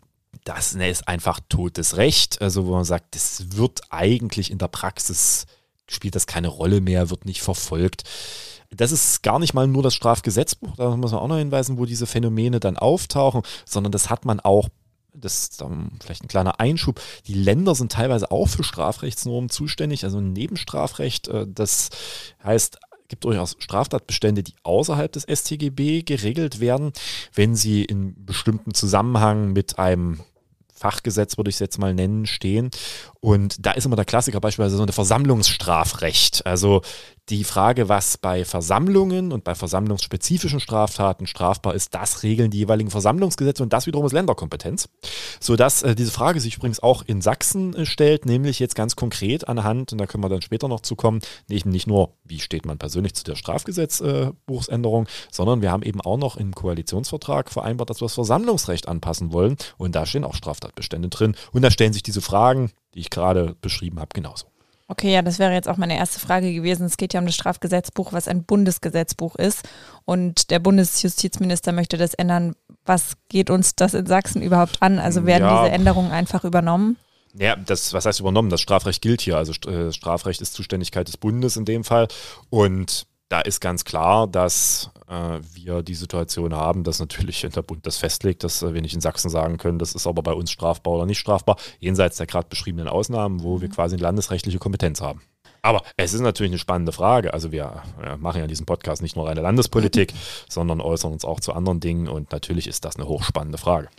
[0.45, 2.41] das ne, ist einfach totes Recht.
[2.41, 5.45] Also wo man sagt, das wird eigentlich in der Praxis,
[5.87, 8.03] spielt das keine Rolle mehr, wird nicht verfolgt.
[8.71, 11.85] Das ist gar nicht mal nur das Strafgesetzbuch, da muss man auch noch hinweisen, wo
[11.85, 14.69] diese Phänomene dann auftauchen, sondern das hat man auch
[15.17, 15.63] das ist
[16.03, 16.99] vielleicht ein kleiner Einschub.
[17.27, 21.29] Die Länder sind teilweise auch für Strafrechtsnormen zuständig, also ein Nebenstrafrecht.
[21.29, 21.89] Äh, das
[22.43, 26.91] heißt, es gibt durchaus Straftatbestände, die außerhalb des StGB geregelt werden,
[27.33, 30.19] wenn sie in bestimmten Zusammenhang mit einem
[30.75, 32.69] Fachgesetz, würde ich es jetzt mal nennen, stehen.
[33.25, 36.45] Und da ist immer der Klassiker beispielsweise so ein Versammlungsstrafrecht.
[36.45, 36.83] Also
[37.29, 42.91] die Frage, was bei Versammlungen und bei versammlungsspezifischen Straftaten strafbar ist, das regeln die jeweiligen
[42.91, 44.89] Versammlungsgesetze und das wiederum ist Länderkompetenz.
[45.39, 49.47] Sodass äh, diese Frage sich übrigens auch in Sachsen äh, stellt, nämlich jetzt ganz konkret
[49.47, 52.67] anhand, und da können wir dann später noch zu kommen, nicht, nicht nur, wie steht
[52.67, 57.89] man persönlich zu der Strafgesetzbuchsänderung, äh, sondern wir haben eben auch noch im Koalitionsvertrag vereinbart,
[57.89, 61.93] dass wir das Versammlungsrecht anpassen wollen und da stehen auch Straftatbestände drin und da stellen
[61.93, 64.47] sich diese Fragen, die ich gerade beschrieben habe, genauso.
[64.87, 66.85] Okay, ja, das wäre jetzt auch meine erste Frage gewesen.
[66.85, 69.67] Es geht ja um das Strafgesetzbuch, was ein Bundesgesetzbuch ist.
[70.05, 72.55] Und der Bundesjustizminister möchte das ändern.
[72.85, 74.99] Was geht uns das in Sachsen überhaupt an?
[74.99, 75.63] Also werden ja.
[75.63, 76.97] diese Änderungen einfach übernommen?
[77.33, 78.51] Ja, das, was heißt übernommen?
[78.51, 79.37] Das Strafrecht gilt hier.
[79.37, 82.07] Also äh, Strafrecht ist Zuständigkeit des Bundes in dem Fall.
[82.51, 87.85] Und da ist ganz klar, dass äh, wir die Situation haben, dass natürlich der Bund
[87.85, 90.51] das festlegt, dass äh, wir nicht in Sachsen sagen können, das ist aber bei uns
[90.51, 93.73] strafbar oder nicht strafbar, jenseits der gerade beschriebenen Ausnahmen, wo wir mhm.
[93.73, 95.21] quasi eine landesrechtliche Kompetenz haben.
[95.61, 97.33] Aber es ist natürlich eine spannende Frage.
[97.33, 100.13] Also wir ja, machen ja in diesem Podcast nicht nur reine Landespolitik,
[100.49, 103.89] sondern äußern uns auch zu anderen Dingen und natürlich ist das eine hochspannende Frage.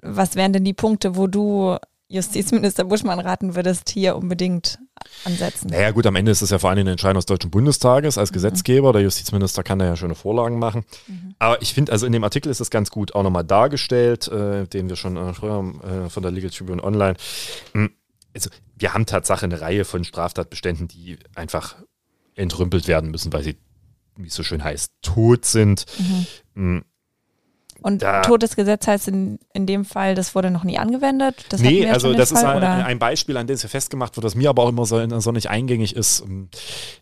[0.00, 1.76] Was wären denn die Punkte, wo du
[2.08, 4.78] Justizminister Buschmann raten würdest, hier unbedingt
[5.24, 5.68] ansetzen?
[5.70, 8.30] Naja gut, am Ende ist es ja vor allem eine Entscheidung des Deutschen Bundestages als
[8.30, 8.34] mhm.
[8.34, 8.92] Gesetzgeber.
[8.92, 10.84] Der Justizminister kann da ja schöne Vorlagen machen.
[11.06, 11.34] Mhm.
[11.38, 14.66] Aber ich finde, also in dem Artikel ist das ganz gut auch nochmal dargestellt, äh,
[14.66, 17.16] den wir schon äh, früher äh, von der Legal Tribune Online.
[17.72, 17.90] Hm,
[18.34, 21.76] also wir haben Tatsache eine Reihe von Straftatbeständen, die einfach
[22.34, 23.56] entrümpelt werden müssen, weil sie,
[24.16, 25.86] wie es so schön heißt, tot sind.
[26.54, 26.84] Mhm.
[27.82, 31.44] Und da, Todesgesetz heißt in, in dem Fall, das wurde noch nie angewendet?
[31.48, 34.34] Das nee, also das ist ein, ein, Beispiel, an dem es ja festgemacht wird, was
[34.34, 36.24] mir aber auch immer so, so nicht eingängig ist.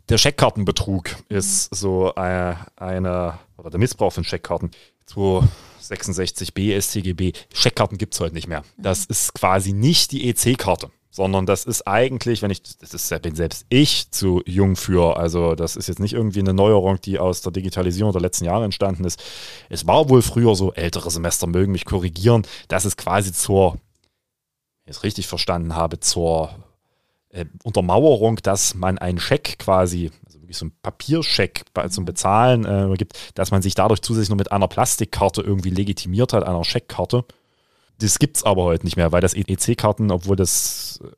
[0.08, 1.36] Der Scheckkartenbetrug mhm.
[1.36, 4.70] ist so äh, eine, oder der Missbrauch von Scheckkarten.
[5.08, 7.32] 266b StGB.
[7.52, 8.62] Scheckkarten gibt es heute nicht mehr.
[8.76, 9.12] Das mhm.
[9.12, 13.66] ist quasi nicht die EC-Karte sondern das ist eigentlich, wenn ich, das ist, bin selbst
[13.68, 17.52] ich zu jung für, also das ist jetzt nicht irgendwie eine Neuerung, die aus der
[17.52, 19.22] Digitalisierung der letzten Jahre entstanden ist.
[19.68, 23.72] Es war wohl früher so, ältere Semester mögen mich korrigieren, dass es quasi zur,
[24.84, 26.54] wenn ich es richtig verstanden habe, zur
[27.30, 32.94] äh, Untermauerung, dass man einen Scheck quasi, also wirklich so ein Papierscheck zum Bezahlen äh,
[32.96, 37.24] gibt, dass man sich dadurch zusätzlich noch mit einer Plastikkarte irgendwie legitimiert hat, einer Scheckkarte.
[38.00, 41.08] Das gibt es aber heute nicht mehr, weil das EC-Karten, obwohl das äh,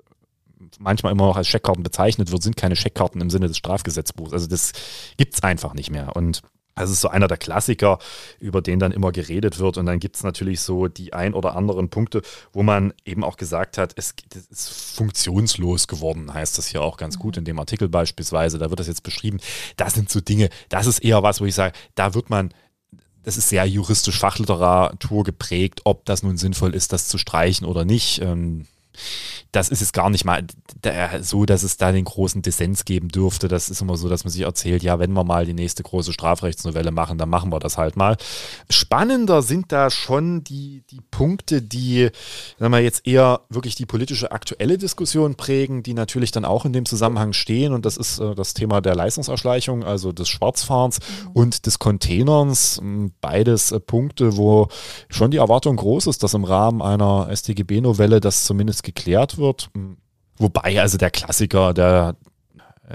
[0.79, 4.33] manchmal immer noch als Scheckkarten bezeichnet wird, sind keine Scheckkarten im Sinne des Strafgesetzbuchs.
[4.33, 4.73] Also das
[5.17, 6.15] gibt es einfach nicht mehr.
[6.17, 6.43] Und
[6.75, 7.99] Das ist so einer der Klassiker,
[8.41, 9.77] über den dann immer geredet wird.
[9.77, 13.37] Und dann gibt es natürlich so die ein oder anderen Punkte, wo man eben auch
[13.37, 17.59] gesagt hat, es, es ist funktionslos geworden, heißt das hier auch ganz gut in dem
[17.59, 18.59] Artikel beispielsweise.
[18.59, 19.39] Da wird das jetzt beschrieben.
[19.77, 22.55] Das sind so Dinge, das ist eher was, wo ich sage, da wird man
[23.25, 27.85] das ist sehr juristisch Fachliteratur geprägt, ob das nun sinnvoll ist, das zu streichen oder
[27.85, 28.21] nicht.
[28.21, 28.67] Ähm,
[29.53, 30.45] das ist es gar nicht mal
[31.21, 33.49] so, dass es da den großen Dissens geben dürfte.
[33.49, 36.13] Das ist immer so, dass man sich erzählt, ja, wenn wir mal die nächste große
[36.13, 38.17] Strafrechtsnovelle machen, dann machen wir das halt mal.
[38.71, 42.11] Spannender sind da schon die, die Punkte, die,
[42.59, 46.73] sagen wir jetzt eher wirklich die politische aktuelle Diskussion prägen, die natürlich dann auch in
[46.73, 47.75] dem Zusammenhang stehen.
[47.75, 51.31] Und das ist äh, das Thema der Leistungserschleichung, also des Schwarzfahrens mhm.
[51.33, 52.81] und des Containerns.
[53.21, 54.69] Beides äh, Punkte, wo
[55.09, 59.71] schon die Erwartung groß ist, dass im Rahmen einer StGB-Novelle das zumindest geklärt wird.
[60.37, 62.17] Wobei also der Klassiker der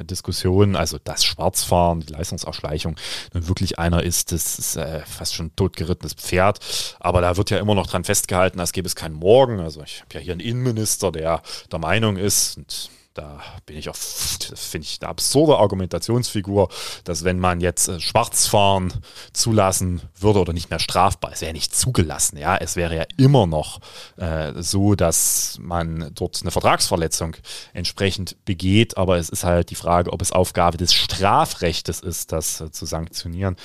[0.03, 2.97] Diskussion, also das Schwarzfahren, die Leistungserschleichung,
[3.33, 6.59] nun wirklich einer ist, das ist äh, fast schon totgerittenes Pferd.
[6.99, 9.59] Aber da wird ja immer noch dran festgehalten, als gäbe es keinen Morgen.
[9.59, 13.89] Also ich habe ja hier einen Innenminister, der der Meinung ist, und da bin ich
[13.89, 16.69] auch, finde ich eine absurde Argumentationsfigur,
[17.03, 18.93] dass wenn man jetzt äh, Schwarzfahren
[19.33, 23.47] zulassen würde oder nicht mehr strafbar, es wäre nicht zugelassen, ja, es wäre ja immer
[23.47, 23.79] noch
[24.17, 27.35] äh, so, dass man dort eine Vertragsverletzung
[27.73, 32.61] entsprechend begeht, aber es ist halt die Frage, ob es Aufgabe des Strafrechtes ist, das
[32.61, 33.55] äh, zu sanktionieren,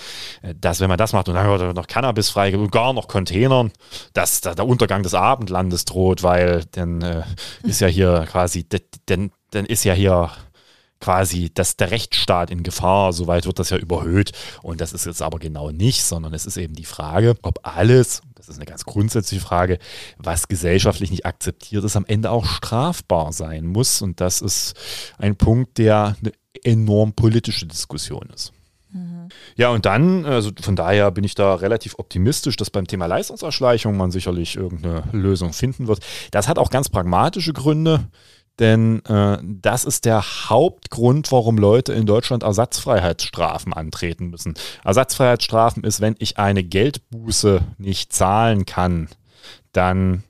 [0.40, 3.08] äh, dass wenn man das macht und dann wird noch Cannabis freigegeben und gar noch
[3.08, 3.72] Containern,
[4.14, 7.22] dass da der Untergang des Abendlandes droht, weil dann äh,
[7.62, 8.66] ist ja hier quasi,
[9.08, 10.30] denn dann ist ja hier
[11.02, 13.12] quasi dass der Rechtsstaat in Gefahr.
[13.12, 14.32] Soweit wird das ja überhöht.
[14.62, 18.22] Und das ist jetzt aber genau nicht, sondern es ist eben die Frage, ob alles,
[18.36, 19.78] das ist eine ganz grundsätzliche Frage,
[20.16, 24.00] was gesellschaftlich nicht akzeptiert ist, am Ende auch strafbar sein muss.
[24.00, 24.74] Und das ist
[25.18, 28.52] ein Punkt, der eine enorm politische Diskussion ist.
[28.92, 29.28] Mhm.
[29.56, 33.96] Ja, und dann, also von daher bin ich da relativ optimistisch, dass beim Thema Leistungserschleichung
[33.96, 36.00] man sicherlich irgendeine Lösung finden wird.
[36.30, 38.06] Das hat auch ganz pragmatische Gründe.
[38.58, 44.54] Denn äh, das ist der Hauptgrund, warum Leute in Deutschland Ersatzfreiheitsstrafen antreten müssen.
[44.84, 49.08] Ersatzfreiheitsstrafen ist, wenn ich eine Geldbuße nicht zahlen kann,
[49.72, 50.22] dann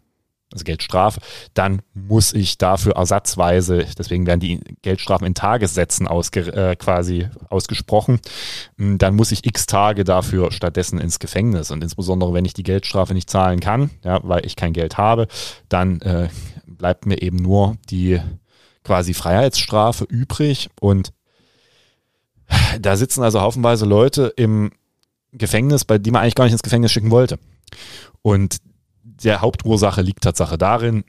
[0.53, 1.21] also Geldstrafe,
[1.55, 8.21] dann muss ich dafür ersatzweise, deswegen werden die Geldstrafen in Tagessätzen ausge, äh, quasi ausgesprochen,
[8.79, 11.71] hm, dann muss ich x Tage dafür stattdessen ins Gefängnis.
[11.71, 15.27] Und insbesondere, wenn ich die Geldstrafe nicht zahlen kann, ja, weil ich kein Geld habe,
[15.69, 16.29] dann äh,
[16.83, 18.21] bleibt mir eben nur die
[18.83, 20.69] quasi Freiheitsstrafe übrig.
[20.81, 21.13] Und
[22.81, 24.73] da sitzen also haufenweise Leute im
[25.31, 27.39] Gefängnis, bei die man eigentlich gar nicht ins Gefängnis schicken wollte.
[28.21, 28.57] Und
[29.03, 31.05] der Hauptursache liegt Tatsache darin,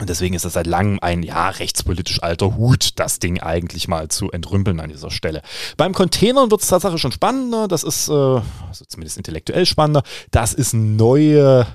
[0.00, 4.08] und deswegen ist das seit langem ein ja rechtspolitisch alter Hut, das Ding eigentlich mal
[4.08, 5.42] zu entrümpeln an dieser Stelle.
[5.76, 7.66] Beim Containern wird es tatsächlich schon spannender.
[7.66, 10.04] Das ist äh, also zumindest intellektuell spannender.
[10.30, 11.66] Das ist neue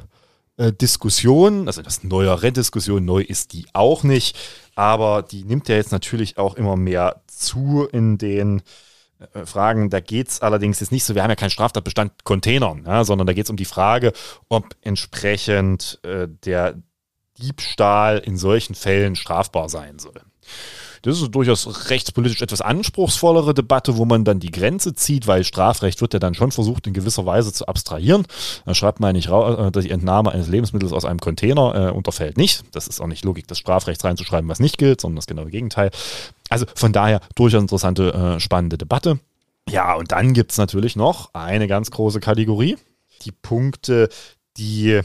[0.58, 4.38] Diskussion, also das neuere Diskussion, neu ist die auch nicht,
[4.76, 8.62] aber die nimmt ja jetzt natürlich auch immer mehr zu in den
[9.34, 9.90] äh, Fragen.
[9.90, 13.28] Da geht es allerdings jetzt nicht so, wir haben ja keinen Straftatbestand Containern, ja, sondern
[13.28, 14.14] da geht es um die Frage,
[14.50, 16.76] ob entsprechend äh, der
[17.40, 20.22] Diebstahl in solchen Fällen strafbar sein soll.
[21.04, 26.00] Das ist durchaus rechtspolitisch etwas anspruchsvollere Debatte, wo man dann die Grenze zieht, weil Strafrecht
[26.00, 28.26] wird ja dann schon versucht, in gewisser Weise zu abstrahieren.
[28.66, 31.92] Da schreibt man nicht raus, äh, dass die Entnahme eines Lebensmittels aus einem Container äh,
[31.92, 32.64] unterfällt nicht.
[32.72, 35.92] Das ist auch nicht Logik des Strafrechts reinzuschreiben, was nicht gilt, sondern das genaue Gegenteil.
[36.50, 39.20] Also von daher durchaus interessante, äh, spannende Debatte.
[39.70, 42.78] Ja, und dann gibt es natürlich noch eine ganz große Kategorie.
[43.26, 44.08] Die Punkte,
[44.56, 45.02] die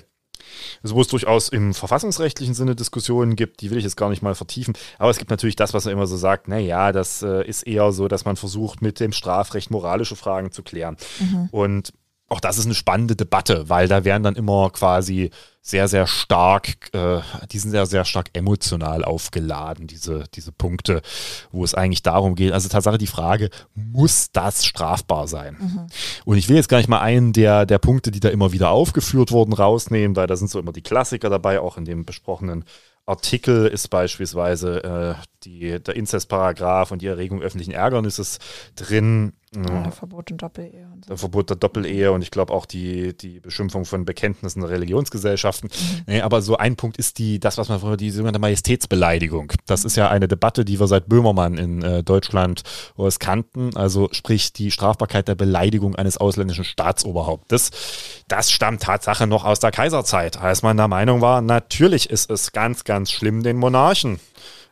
[0.82, 4.22] also wo es durchaus im verfassungsrechtlichen Sinne Diskussionen gibt, die will ich jetzt gar nicht
[4.22, 4.74] mal vertiefen.
[4.98, 7.92] Aber es gibt natürlich das, was er immer so sagt, naja, das äh, ist eher
[7.92, 10.96] so, dass man versucht, mit dem Strafrecht moralische Fragen zu klären.
[11.20, 11.48] Mhm.
[11.50, 11.92] Und
[12.28, 15.30] auch das ist eine spannende Debatte, weil da werden dann immer quasi
[15.62, 21.02] sehr, sehr stark, äh, die sind sehr, sehr stark emotional aufgeladen, diese, diese Punkte,
[21.50, 22.52] wo es eigentlich darum geht.
[22.52, 25.56] Also Tatsache die Frage, muss das strafbar sein?
[25.58, 25.86] Mhm.
[26.24, 28.70] Und ich will jetzt gar nicht mal einen der, der Punkte, die da immer wieder
[28.70, 32.64] aufgeführt wurden, rausnehmen, weil da sind so immer die Klassiker dabei, auch in dem besprochenen
[33.08, 38.38] Artikel ist beispielsweise äh, die, der Inzestparagraf und die Erregung öffentlichen Ärgernisses
[38.76, 39.32] drin.
[39.54, 40.88] Ja, der Verbot der Doppelehe.
[40.92, 41.08] Und so.
[41.08, 45.70] Der Verbot der Doppelehe und ich glaube auch die, die Beschimpfung von Bekenntnissen der Religionsgesellschaften.
[45.72, 46.02] Mhm.
[46.06, 49.52] Nee, aber so ein Punkt ist die, das, was man vorher die sogenannte Majestätsbeleidigung.
[49.66, 52.62] Das ist ja eine Debatte, die wir seit Böhmermann in äh, Deutschland
[52.98, 53.76] es kannten.
[53.76, 57.70] Also sprich die Strafbarkeit der Beleidigung eines ausländischen Staatsoberhauptes.
[58.28, 62.52] Das stammt Tatsache noch aus der Kaiserzeit, als man der Meinung war, natürlich ist es
[62.52, 64.20] ganz, ganz schlimm, den Monarchen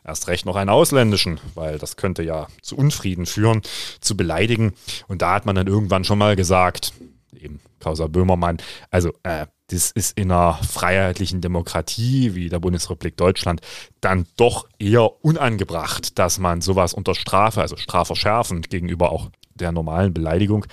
[0.07, 3.61] erst recht noch einen ausländischen, weil das könnte ja zu Unfrieden führen,
[3.99, 4.73] zu beleidigen.
[5.07, 6.93] Und da hat man dann irgendwann schon mal gesagt,
[7.39, 8.57] eben Causa Böhmermann,
[8.89, 13.59] also äh, das ist in einer freiheitlichen Demokratie wie der Bundesrepublik Deutschland
[13.99, 20.13] dann doch eher unangebracht, dass man sowas unter Strafe, also strafverschärfend gegenüber auch der normalen
[20.13, 20.65] Beleidigung,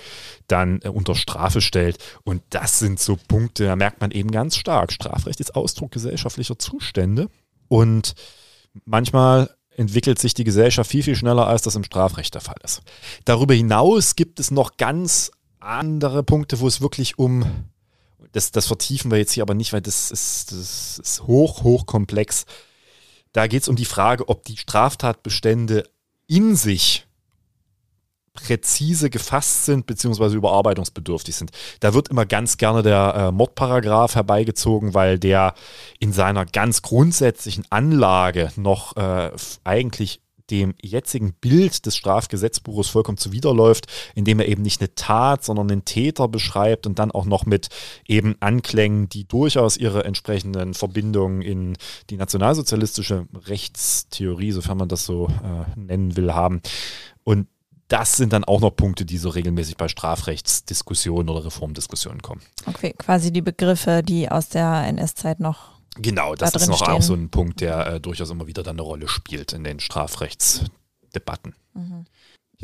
[0.47, 1.97] dann äh, unter Strafe stellt.
[2.23, 4.93] Und das sind so Punkte, da merkt man eben ganz stark.
[4.93, 7.29] Strafrecht ist Ausdruck gesellschaftlicher Zustände
[7.67, 8.15] und
[8.85, 12.81] manchmal entwickelt sich die Gesellschaft viel, viel schneller, als das im Strafrecht der Fall ist.
[13.25, 17.45] Darüber hinaus gibt es noch ganz andere Punkte, wo es wirklich um
[18.35, 21.85] das, das vertiefen wir jetzt hier aber nicht, weil das ist, das ist hoch, hoch
[21.85, 22.45] komplex.
[23.31, 25.89] Da geht es um die Frage, ob die Straftatbestände
[26.27, 27.04] in sich
[28.35, 31.51] präzise gefasst sind beziehungsweise überarbeitungsbedürftig sind.
[31.79, 35.55] Da wird immer ganz gerne der äh, Mordparagraph herbeigezogen, weil der
[35.99, 39.31] in seiner ganz grundsätzlichen Anlage noch äh,
[39.63, 45.71] eigentlich dem jetzigen Bild des Strafgesetzbuches vollkommen zuwiderläuft, indem er eben nicht eine Tat, sondern
[45.71, 47.69] einen Täter beschreibt und dann auch noch mit
[48.07, 51.77] eben Anklängen, die durchaus ihre entsprechenden Verbindungen in
[52.09, 56.61] die nationalsozialistische Rechtstheorie, sofern man das so äh, nennen will, haben.
[57.23, 57.47] Und
[57.87, 62.41] das sind dann auch noch Punkte, die so regelmäßig bei Strafrechtsdiskussionen oder Reformdiskussionen kommen.
[62.65, 66.93] Okay, quasi die Begriffe, die aus der NS-Zeit noch Genau, das da ist noch stehen.
[66.95, 69.79] auch so ein Punkt, der äh, durchaus immer wieder dann eine Rolle spielt in den
[69.79, 71.55] Strafrechtsdebatten.
[71.73, 72.05] Mhm.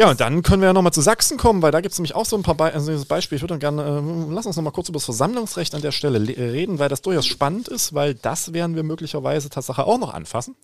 [0.02, 2.16] Ja, und dann können wir ja nochmal zu Sachsen kommen, weil da gibt es nämlich
[2.16, 3.36] auch so ein paar Be also Beispiele.
[3.36, 6.28] Ich würde dann gerne, äh, lass uns nochmal kurz über das Versammlungsrecht an der Stelle
[6.28, 10.56] reden, weil das durchaus spannend ist, weil das werden wir möglicherweise Tatsache auch noch anfassen.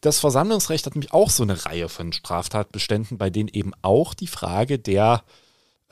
[0.00, 4.26] Das Versammlungsrecht hat nämlich auch so eine Reihe von Straftatbeständen, bei denen eben auch die
[4.26, 5.22] Frage der,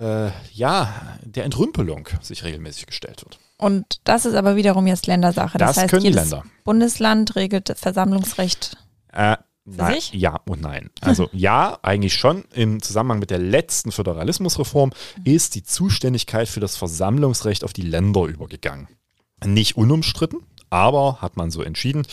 [0.00, 3.38] äh, ja, der Entrümpelung sich regelmäßig gestellt wird.
[3.58, 5.56] Und das ist aber wiederum jetzt Ländersache.
[5.56, 6.42] Das, Das heißt, können die Länder.
[6.64, 8.76] Bundesland regelt Versammlungsrecht.
[9.12, 9.36] Äh,
[9.76, 10.12] nein, sich?
[10.12, 10.90] ja und nein.
[11.00, 12.44] Also ja, eigentlich schon.
[12.54, 14.92] Im Zusammenhang mit der letzten Föderalismusreform
[15.24, 18.88] ist die Zuständigkeit für das Versammlungsrecht auf die Länder übergegangen.
[19.44, 22.06] Nicht unumstritten, aber hat man so entschieden.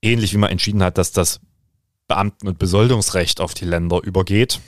[0.00, 1.40] Ähnlich wie man entschieden hat, dass das
[2.08, 4.60] Beamten- und Besoldungsrecht auf die Länder übergeht,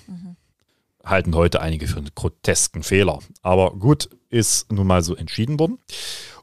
[1.04, 3.20] halten heute einige für einen grotesken Fehler.
[3.42, 5.78] Aber gut, ist nun mal so entschieden worden.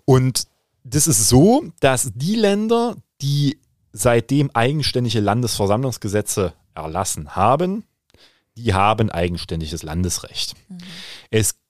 [0.05, 0.47] Und
[0.83, 3.59] das ist so, dass die Länder, die
[3.93, 7.85] seitdem eigenständige Landesversammlungsgesetze erlassen haben,
[8.57, 10.55] die haben eigenständiges Landesrecht.
[11.29, 11.62] Es gibt,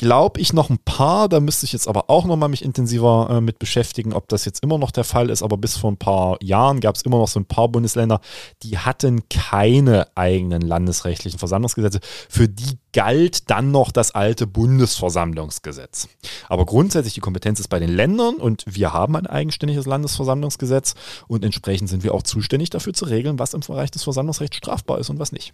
[0.00, 3.28] glaube ich, noch ein paar, da müsste ich jetzt aber auch noch mal mich intensiver
[3.30, 5.98] äh, mit beschäftigen, ob das jetzt immer noch der Fall ist, aber bis vor ein
[5.98, 8.22] paar Jahren gab es immer noch so ein paar Bundesländer,
[8.62, 12.00] die hatten keine eigenen landesrechtlichen Versammlungsgesetze.
[12.30, 16.08] Für die galt dann noch das alte Bundesversammlungsgesetz.
[16.48, 20.94] Aber grundsätzlich die Kompetenz ist bei den Ländern und wir haben ein eigenständiges Landesversammlungsgesetz
[21.28, 24.98] und entsprechend sind wir auch zuständig dafür zu regeln, was im Bereich des Versammlungsrechts strafbar
[24.98, 25.52] ist und was nicht.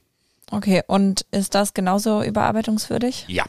[0.53, 3.25] Okay, und ist das genauso überarbeitungswürdig?
[3.27, 3.45] Ja.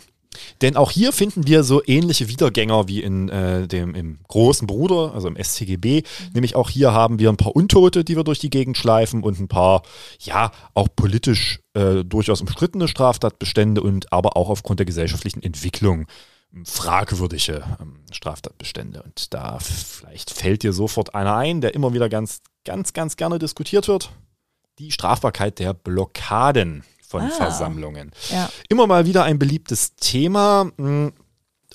[0.62, 5.14] Denn auch hier finden wir so ähnliche Wiedergänger wie in äh, dem im großen Bruder,
[5.14, 6.04] also im StGB.
[6.34, 9.40] Nämlich auch hier haben wir ein paar Untote, die wir durch die Gegend schleifen und
[9.40, 9.84] ein paar,
[10.20, 16.08] ja, auch politisch äh, durchaus umstrittene Straftatbestände und aber auch aufgrund der gesellschaftlichen Entwicklung
[16.64, 19.04] fragwürdige ähm, Straftatbestände.
[19.04, 23.40] Und da vielleicht fällt dir sofort einer ein, der immer wieder ganz, ganz, ganz gerne
[23.40, 24.12] diskutiert wird.
[24.80, 27.30] Die Strafbarkeit der Blockaden von Ah.
[27.30, 28.50] Versammlungen Ja.
[28.70, 30.70] immer mal wieder ein beliebtes Thema.
[30.78, 31.12] mh,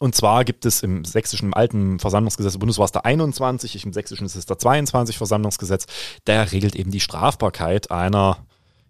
[0.00, 3.84] Und zwar gibt es im sächsischen, im alten Versammlungsgesetz, im Bundes war es der 21,
[3.84, 5.86] im sächsischen ist es der 22 Versammlungsgesetz,
[6.26, 8.38] der regelt eben die Strafbarkeit einer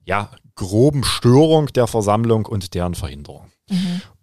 [0.04, 3.50] ja, groben Störung der Versammlung und deren Verhinderung.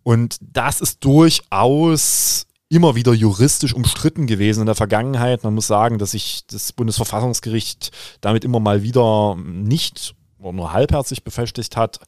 [0.03, 5.43] Und das ist durchaus immer wieder juristisch umstritten gewesen in der Vergangenheit.
[5.43, 11.77] Man muss sagen, dass sich das Bundesverfassungsgericht damit immer mal wieder nicht nur halbherzig befestigt
[11.77, 11.99] hat,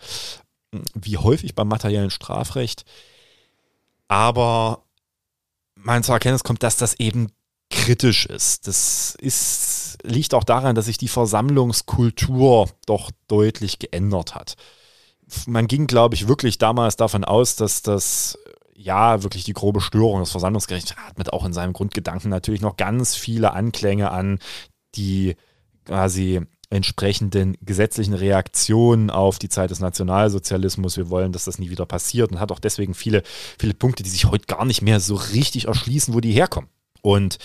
[0.93, 2.85] wie häufig beim materiellen Strafrecht.
[4.07, 4.83] Aber
[5.75, 7.31] man zur Erkenntnis kommt, dass das eben
[7.69, 8.67] kritisch ist.
[8.67, 14.55] Das ist, liegt auch daran, dass sich die Versammlungskultur doch deutlich geändert hat.
[15.47, 18.37] Man ging, glaube ich, wirklich damals davon aus, dass das
[18.75, 22.77] ja wirklich die grobe Störung des Versammlungsgerichts hat mit auch in seinem Grundgedanken natürlich noch
[22.77, 24.39] ganz viele Anklänge an
[24.95, 25.35] die
[25.85, 26.41] quasi
[26.71, 30.97] entsprechenden gesetzlichen Reaktionen auf die Zeit des Nationalsozialismus.
[30.97, 33.23] Wir wollen, dass das nie wieder passiert und hat auch deswegen viele,
[33.59, 36.69] viele Punkte, die sich heute gar nicht mehr so richtig erschließen, wo die herkommen.
[37.01, 37.37] Und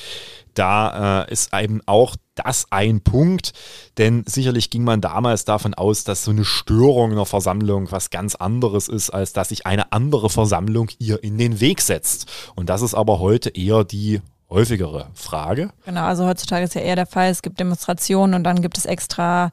[0.55, 3.53] da äh, ist eben auch das ein Punkt,
[3.99, 8.35] denn sicherlich ging man damals davon aus, dass so eine Störung einer Versammlung was ganz
[8.35, 12.27] anderes ist, als dass sich eine andere Versammlung ihr in den Weg setzt.
[12.55, 15.71] Und das ist aber heute eher die häufigere Frage.
[15.85, 18.87] Genau, also heutzutage ist ja eher der Fall, es gibt Demonstrationen und dann gibt es
[18.87, 19.51] extra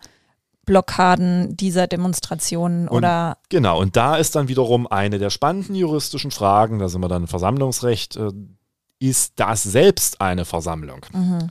[0.66, 3.38] Blockaden dieser Demonstrationen und, oder.
[3.50, 7.24] Genau, und da ist dann wiederum eine der spannenden juristischen Fragen, da sind wir dann
[7.24, 8.32] im Versammlungsrecht, äh,
[9.00, 11.06] ist das selbst eine Versammlung?
[11.12, 11.50] Mhm.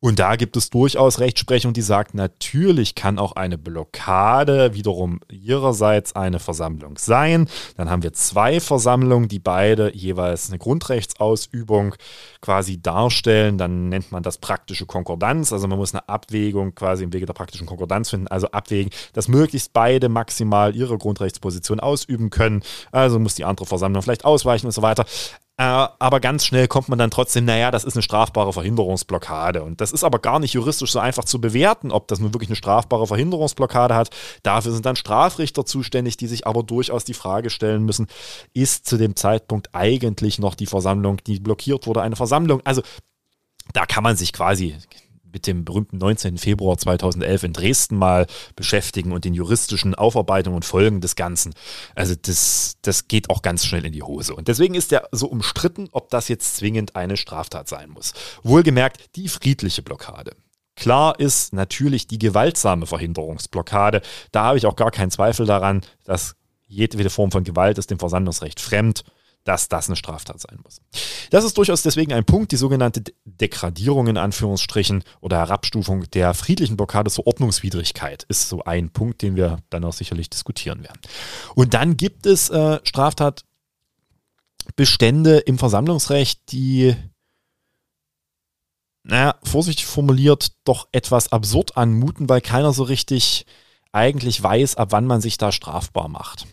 [0.00, 6.14] Und da gibt es durchaus Rechtsprechung, die sagt, natürlich kann auch eine Blockade wiederum ihrerseits
[6.14, 7.48] eine Versammlung sein.
[7.76, 11.96] Dann haben wir zwei Versammlungen, die beide jeweils eine Grundrechtsausübung
[12.40, 13.58] quasi darstellen.
[13.58, 15.52] Dann nennt man das praktische Konkordanz.
[15.52, 18.28] Also man muss eine Abwägung quasi im Wege der praktischen Konkordanz finden.
[18.28, 22.62] Also abwägen, dass möglichst beide maximal ihre Grundrechtsposition ausüben können.
[22.92, 25.06] Also muss die andere Versammlung vielleicht ausweichen und so weiter.
[25.60, 29.64] Äh, aber ganz schnell kommt man dann trotzdem, naja, das ist eine strafbare Verhinderungsblockade.
[29.64, 32.48] Und das ist aber gar nicht juristisch so einfach zu bewerten, ob das nun wirklich
[32.48, 34.10] eine strafbare Verhinderungsblockade hat.
[34.44, 38.06] Dafür sind dann Strafrichter zuständig, die sich aber durchaus die Frage stellen müssen,
[38.54, 42.60] ist zu dem Zeitpunkt eigentlich noch die Versammlung, die blockiert wurde, eine Versammlung?
[42.64, 42.82] Also
[43.72, 44.76] da kann man sich quasi
[45.32, 46.38] mit dem berühmten 19.
[46.38, 51.54] Februar 2011 in Dresden mal beschäftigen und den juristischen Aufarbeitungen und Folgen des Ganzen.
[51.94, 54.34] Also das, das geht auch ganz schnell in die Hose.
[54.34, 58.12] Und deswegen ist ja so umstritten, ob das jetzt zwingend eine Straftat sein muss.
[58.42, 60.32] Wohlgemerkt, die friedliche Blockade.
[60.76, 64.00] Klar ist natürlich die gewaltsame Verhinderungsblockade.
[64.30, 66.36] Da habe ich auch gar keinen Zweifel daran, dass
[66.68, 69.02] jedwede Form von Gewalt ist dem Versammlungsrecht fremd
[69.44, 70.80] dass das eine Straftat sein muss.
[71.30, 76.76] Das ist durchaus deswegen ein Punkt, die sogenannte Degradierung in Anführungsstrichen oder Herabstufung der friedlichen
[76.76, 81.00] Blockade zur Ordnungswidrigkeit ist so ein Punkt, den wir dann auch sicherlich diskutieren werden.
[81.54, 86.94] Und dann gibt es äh, Straftatbestände im Versammlungsrecht, die
[89.08, 93.46] naja, vorsichtig formuliert, doch etwas absurd anmuten, weil keiner so richtig
[93.98, 96.46] eigentlich weiß, ab wann man sich da strafbar macht.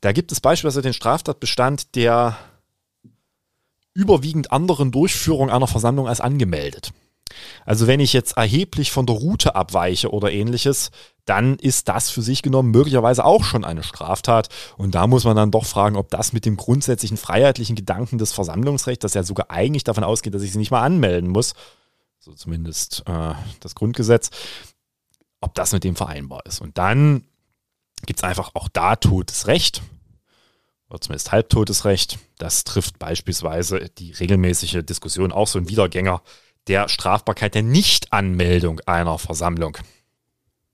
[0.00, 2.36] Da gibt es beispielsweise den Straftatbestand der
[3.94, 6.92] überwiegend anderen Durchführung einer Versammlung als angemeldet.
[7.64, 10.90] Also wenn ich jetzt erheblich von der Route abweiche oder ähnliches,
[11.24, 14.48] dann ist das für sich genommen möglicherweise auch schon eine Straftat.
[14.76, 18.32] Und da muss man dann doch fragen, ob das mit dem grundsätzlichen freiheitlichen Gedanken des
[18.32, 21.54] Versammlungsrechts, das ja sogar eigentlich davon ausgeht, dass ich sie nicht mal anmelden muss,
[22.18, 24.30] so zumindest äh, das Grundgesetz,
[25.40, 26.60] ob das mit dem vereinbar ist.
[26.60, 27.24] Und dann
[28.06, 29.82] gibt es einfach auch da totes Recht,
[30.90, 32.18] oder zumindest halbtotes Recht.
[32.38, 36.20] Das trifft beispielsweise die regelmäßige Diskussion auch so ein Wiedergänger
[36.66, 39.78] der Strafbarkeit der Nichtanmeldung einer Versammlung.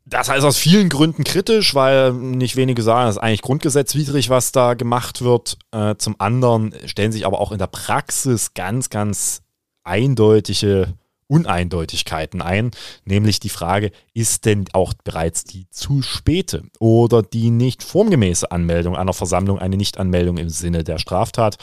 [0.05, 4.53] Das heißt aus vielen Gründen kritisch, weil nicht wenige sagen, das ist eigentlich grundgesetzwidrig, was
[4.53, 5.59] da gemacht wird.
[5.73, 9.43] Äh, zum anderen stellen sich aber auch in der Praxis ganz, ganz
[9.83, 10.95] eindeutige
[11.29, 12.71] Uneindeutigkeiten ein,
[13.05, 18.97] nämlich die Frage, ist denn auch bereits die zu späte oder die nicht formgemäße Anmeldung
[18.97, 21.57] einer Versammlung eine Nichtanmeldung im Sinne der Straftat?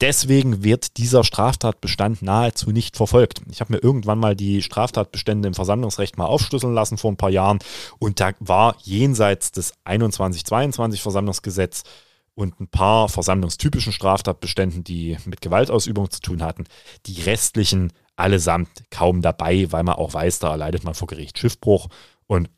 [0.00, 3.42] Deswegen wird dieser Straftatbestand nahezu nicht verfolgt.
[3.50, 7.30] Ich habe mir irgendwann mal die Straftatbestände im Versammlungsrecht mal aufschlüsseln lassen vor ein paar
[7.30, 7.58] Jahren
[7.98, 11.82] und da war jenseits des 21-22 Versammlungsgesetz
[12.34, 16.64] und ein paar versammlungstypischen Straftatbeständen, die mit Gewaltausübung zu tun hatten,
[17.06, 21.88] die restlichen allesamt kaum dabei, weil man auch weiß, da erleidet man vor Gericht Schiffbruch.
[22.26, 22.50] Und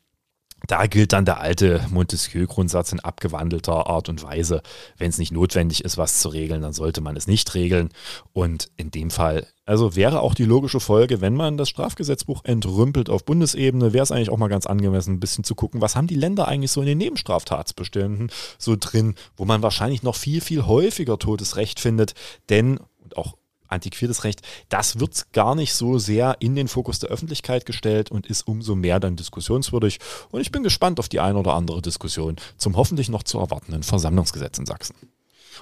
[0.67, 4.61] da gilt dann der alte Montesquieu-Grundsatz in abgewandelter Art und Weise.
[4.97, 7.89] Wenn es nicht notwendig ist, was zu regeln, dann sollte man es nicht regeln.
[8.33, 13.09] Und in dem Fall, also wäre auch die logische Folge, wenn man das Strafgesetzbuch entrümpelt
[13.09, 16.07] auf Bundesebene, wäre es eigentlich auch mal ganz angemessen, ein bisschen zu gucken, was haben
[16.07, 20.65] die Länder eigentlich so in den Nebenstraftatsbeständen so drin, wo man wahrscheinlich noch viel, viel
[20.65, 22.13] häufiger totes Recht findet.
[22.49, 23.35] Denn, und auch
[23.67, 28.27] antiquiertes Recht, das wird gar nicht so sehr in den Fokus der Öffentlichkeit gestellt und
[28.27, 29.99] ist umso mehr dann diskussionswürdig.
[30.31, 33.83] Und ich bin gespannt auf die eine oder andere Diskussion zum hoffentlich noch zu erwartenden
[33.83, 34.95] Versammlungsgesetz in Sachsen.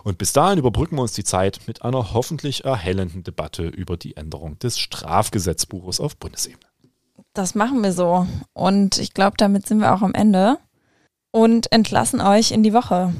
[0.03, 4.17] Und bis dahin überbrücken wir uns die Zeit mit einer hoffentlich erhellenden Debatte über die
[4.17, 6.65] Änderung des Strafgesetzbuches auf Bundesebene.
[7.33, 8.27] Das machen wir so.
[8.53, 10.57] Und ich glaube, damit sind wir auch am Ende
[11.31, 13.13] und entlassen euch in die Woche.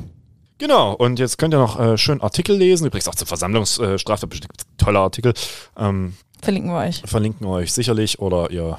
[0.58, 4.48] Genau, und jetzt könnt ihr noch äh, schön Artikel lesen, übrigens auch zur Versammlungsstraftat, äh,
[4.78, 5.34] toller Artikel.
[5.78, 7.02] Ähm, verlinken wir euch.
[7.06, 8.78] Verlinken wir euch sicherlich oder ihr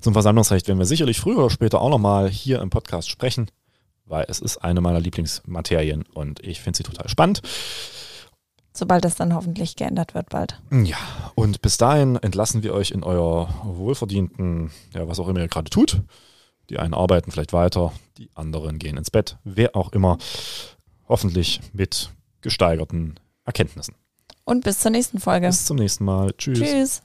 [0.00, 3.50] zum Versammlungsrecht werden wir sicherlich früher oder später auch nochmal hier im Podcast sprechen,
[4.04, 7.42] weil es ist eine meiner Lieblingsmaterien und ich finde sie total spannend.
[8.72, 10.60] Sobald das dann hoffentlich geändert wird bald.
[10.70, 10.98] Ja,
[11.34, 15.70] und bis dahin entlassen wir euch in euer wohlverdienten, ja, was auch immer ihr gerade
[15.70, 16.02] tut.
[16.68, 20.18] Die einen arbeiten vielleicht weiter, die anderen gehen ins Bett, wer auch immer
[21.08, 23.94] hoffentlich mit gesteigerten Erkenntnissen.
[24.44, 25.48] Und bis zur nächsten Folge.
[25.48, 26.32] Bis zum nächsten Mal.
[26.38, 26.58] Tschüss.
[26.60, 27.02] Tschüss.